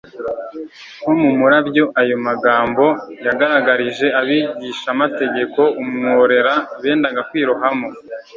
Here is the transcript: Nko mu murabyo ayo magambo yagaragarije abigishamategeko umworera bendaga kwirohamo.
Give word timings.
Nko 0.99 1.11
mu 1.21 1.29
murabyo 1.39 1.83
ayo 2.01 2.15
magambo 2.27 2.85
yagaragarije 3.25 4.07
abigishamategeko 4.19 5.61
umworera 5.81 6.53
bendaga 6.81 7.21
kwirohamo. 7.29 7.87